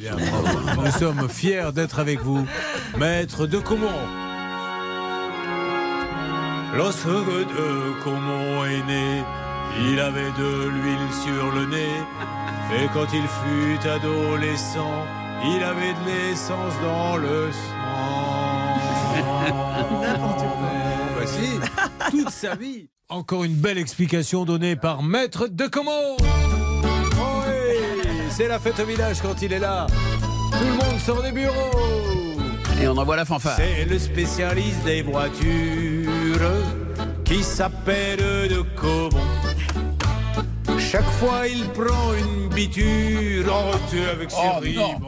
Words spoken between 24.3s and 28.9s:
donnée par Maître de Comont. Oh c'est la fête au